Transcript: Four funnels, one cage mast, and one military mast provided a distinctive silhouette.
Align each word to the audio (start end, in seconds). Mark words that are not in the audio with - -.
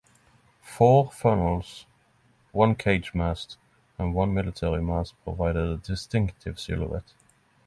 Four 0.63 1.11
funnels, 1.11 1.85
one 2.53 2.73
cage 2.73 3.13
mast, 3.13 3.57
and 3.99 4.15
one 4.15 4.33
military 4.33 4.81
mast 4.81 5.13
provided 5.23 5.63
a 5.63 5.77
distinctive 5.77 6.59
silhouette. 6.59 7.13